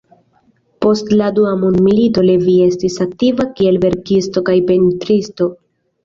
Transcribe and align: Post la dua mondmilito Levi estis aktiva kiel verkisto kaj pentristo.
Post 0.83 1.09
la 1.17 1.25
dua 1.39 1.49
mondmilito 1.63 2.23
Levi 2.29 2.55
estis 2.67 2.95
aktiva 3.05 3.45
kiel 3.59 3.77
verkisto 3.83 4.43
kaj 4.49 4.55
pentristo. 4.71 5.49